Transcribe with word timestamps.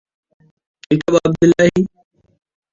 Kin 0.85 0.99
taɓa 1.05 1.19
Abdullahi? 1.27 1.81